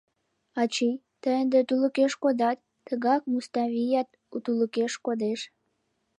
Ачий, 0.61 0.95
тый 1.21 1.35
ынде 1.41 1.59
тулыкеш 1.67 2.13
кодат, 2.23 2.57
тыгак 2.85 3.21
Муставият 3.31 4.07
тулыкеш 4.43 4.93
кодеш. 5.05 5.39